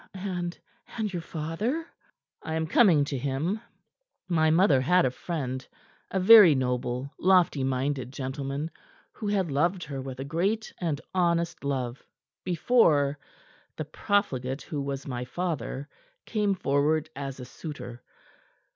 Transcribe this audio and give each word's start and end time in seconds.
"And 0.15 0.57
and 0.97 1.13
your 1.13 1.21
father?" 1.21 1.85
"I 2.41 2.55
am 2.55 2.65
coming 2.65 3.05
to 3.05 3.15
him. 3.19 3.61
My 4.27 4.49
mother 4.49 4.81
had 4.81 5.05
a 5.05 5.11
friend 5.11 5.63
a 6.09 6.19
very 6.19 6.55
noble, 6.55 7.11
lofty 7.19 7.63
minded 7.63 8.11
gentleman 8.11 8.71
who 9.11 9.27
had 9.27 9.51
loved 9.51 9.83
her 9.83 10.01
with 10.01 10.19
a 10.19 10.23
great 10.25 10.73
and 10.79 10.99
honest 11.13 11.63
love 11.63 12.03
before 12.43 13.19
the 13.75 13.85
profligate 13.85 14.63
who 14.63 14.81
was 14.81 15.05
my 15.05 15.23
father 15.23 15.87
came 16.25 16.55
forward 16.55 17.11
as 17.15 17.39
a 17.39 17.45
suitor. 17.45 18.01